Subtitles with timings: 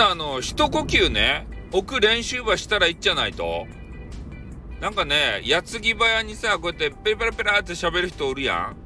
[0.00, 3.66] なあの、一呼吸ね、置く練習はしたらいいんじゃないと。
[4.80, 8.76] なんかね、矢継ぎ早にさ、こうやってペラペラペラって喋る人おるやん。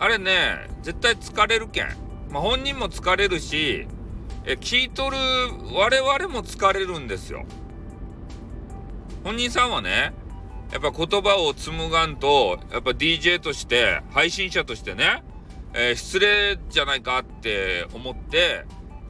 [0.00, 1.88] あれね、絶対疲れるけん。
[2.30, 3.86] まあ、本人も疲れるし、
[4.44, 5.16] え、聞いとる
[5.74, 7.44] 我々も疲れるんですよ。
[9.22, 10.12] 本人さんはね、
[10.72, 15.22] やっぱ言葉を紡がんと、やっぱ DJ として、配信者としてね、
[15.72, 18.64] えー、失礼じゃないかって思って、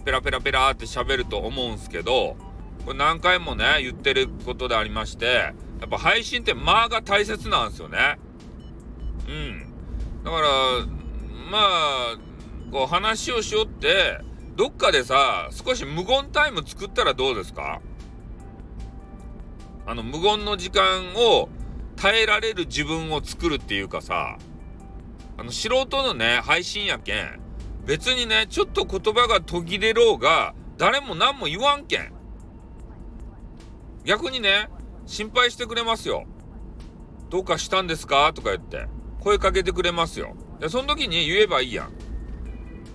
[0.09, 2.39] ペラペラペラって喋ると思うんすけど、
[2.87, 5.53] これ何回もね、言ってることでありまして、や
[5.85, 8.19] っぱ配信って間が大切なんですよね。
[9.29, 10.25] うん。
[10.25, 10.49] だから、
[11.51, 12.17] まあ、
[12.73, 14.19] こう話をしよって、
[14.57, 17.83] どっかでさ、少し無言タイム作ったらどうですか？
[19.85, 21.51] あの、無言の時間を
[21.97, 24.39] 耐えられる自分を作るっていうかさ、
[25.37, 27.41] あの、素人のね、配信やけん、
[27.89, 32.13] 別にね、ちょっと言葉が途切れろうが、誰も何も言わんけん。
[34.05, 34.69] 逆にね、
[35.07, 36.27] 心配してくれますよ。
[37.31, 38.31] どうかしたんですか？
[38.35, 38.89] とか言って、
[39.21, 40.37] 声かけてくれますよ。
[40.61, 41.89] で、その時に言えばいいやん。
[41.89, 41.91] い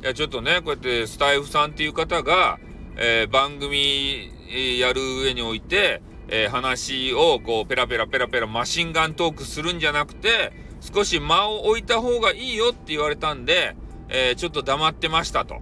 [0.03, 2.59] や、ちょっとね、こうやってスタイフさんっていう方が、
[2.95, 4.31] えー、番組
[4.79, 13.75] やる上において、えー、話をこうペラペラペラペラマシンガントークするんじゃなくて、少し間を置いた方がいいよって言われたんで、
[14.13, 15.55] えー、ちょっと黙ってましたと。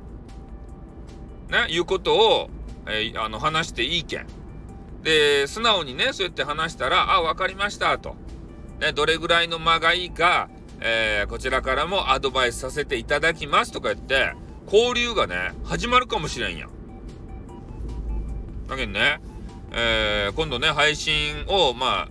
[1.50, 2.50] ね、いうことを、
[2.86, 4.28] えー、あの、話していいけん。
[5.04, 8.16] で、素直にね、そうやって話したら、あ、わかりましたと。
[8.80, 10.50] ね、どれぐらいの間がいいか、
[10.82, 14.34] えー、こちらからもアドバイスさせていただきますとか言って、
[14.66, 16.70] 交流がね、始まるかもしれんやん。
[18.68, 19.22] だけどね、
[19.72, 22.10] えー、今度ね、配信を、ま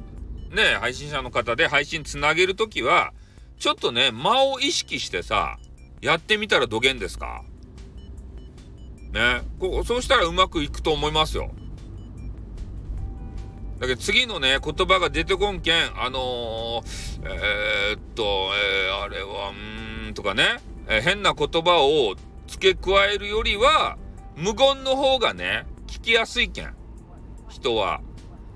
[0.52, 3.12] あ、ね、配信者の方で配信つなげるときは、
[3.58, 5.58] ちょっとね、間を意識してさ、
[6.00, 7.42] やってみたらどげんですか？
[9.12, 11.50] ね、こう、そうしたらうまくいくと思いますよ。
[13.80, 16.84] だけど次のね、言葉が出てこんけん、あのー、
[17.24, 22.14] えー、っと、えー、あれは、うーん、とかね、えー、変な言葉を
[22.46, 23.96] 付け加えるよりは、
[24.36, 26.74] 無言の方がね、聞きやすいけん。
[27.48, 28.00] 人は。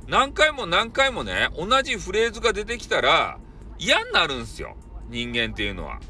[0.07, 3.39] 何回も何回もね、同じフレーズが出てきたら
[3.79, 4.77] 嫌になるんすよ。
[5.09, 6.01] 人間っていうのは。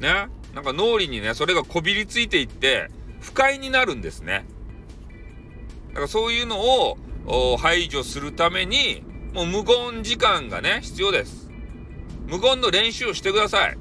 [0.00, 0.28] ね。
[0.54, 2.90] なんか脳裏にね、それがこびりついていって
[3.20, 4.46] 不快になるんですね。
[5.88, 6.96] だからそういうの
[7.26, 9.02] を排除するために、
[9.34, 11.50] もう無言時間がね、必要です。
[12.26, 13.78] 無言の練習をしてください。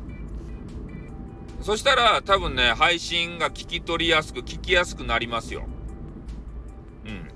[1.61, 5.65] そしたら多分ね、配信が聞き取りやすく、聞きやすくなりますよ
[7.05, 7.27] うん。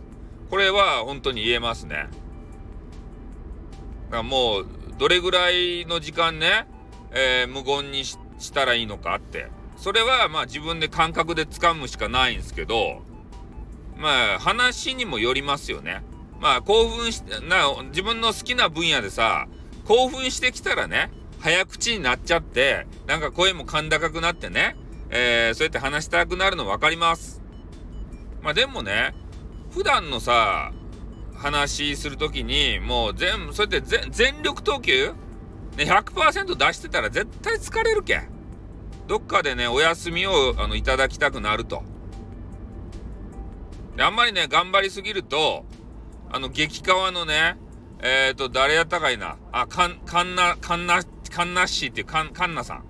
[0.50, 1.96] これは本当に言えますね。
[1.96, 2.04] だ
[4.12, 6.68] からもう、どれぐらいの時間ね、
[7.12, 9.48] えー、無言にしてしたらいいのかって。
[9.78, 13.02] それはまあ自分で感覚で掴むしかないんですけど、
[13.98, 16.02] まあ話にもよりますよね。
[16.40, 19.48] まあ興奮して、な、自分の好きな分野でさ、
[19.86, 24.76] 興奮してきたらね、早口になっちゃって、なんか声も甲高くなってね、
[25.10, 27.42] えー、そうやって話したくなるの分かります。
[28.42, 29.14] まあでもね、
[29.72, 30.72] 普段のさ、
[31.36, 35.14] 話するときに、もう全部、そうやって全力投球
[35.78, 38.30] ね、100%出してたら絶対疲れるけん。
[39.08, 41.84] どっかでね、お休みをあのいただきたくなると。
[43.96, 45.66] で、あんまりね、頑張りすぎると、
[46.32, 47.58] あの、激川のね、
[48.02, 49.38] えっ、ー、と、誰やったかいな。
[49.52, 52.84] あ、かん、かんな、かんな、かんなっしーっていう、かん、かんなさん。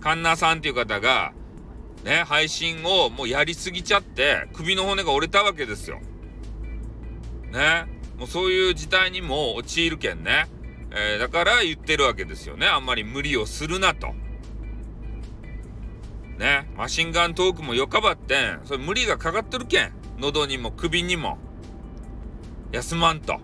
[0.00, 1.32] かんなさんっていう方が、
[2.04, 6.00] ね、配信をもうやりすぎちゃって、首の骨が折れたわけですよ。
[7.50, 7.86] ね。
[8.18, 10.46] もうそういう事態にも陥るけんね。
[10.96, 12.66] えー、だから言ってるわけですよね。
[12.66, 14.14] あんまり無理をするなと。
[16.38, 16.68] ね。
[16.76, 18.60] マシンガントークもよかばってん。
[18.64, 19.92] それ無理がかかってるけん。
[20.18, 21.38] 喉にも首にも。
[22.70, 23.40] 休まんと。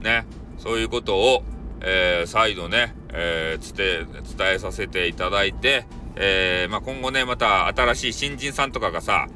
[0.00, 0.26] ね。
[0.58, 1.44] そういうことを、
[1.80, 5.86] えー、再度ね、えー、伝え、伝えさせていただいて、
[6.16, 9.28] えー、まあ、今後ね、また新しい新人さんとかがさ、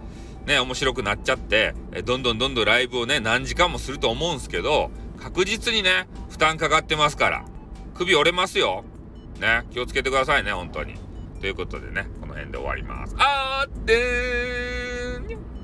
[0.46, 4.90] ね、面白くなっちゃって、えどんどんどんどんライブをね、何時間もすると思うんすけど、
[5.20, 7.44] 確実にね、負担かかってますから。
[7.94, 8.84] 首折れますよ。
[9.40, 10.94] ね、気をつけてくださいね、本当に。
[11.40, 13.14] ということでね、この辺で終わります。
[13.18, 15.55] あーってー